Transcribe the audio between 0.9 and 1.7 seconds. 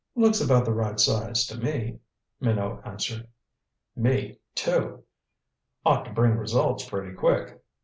size to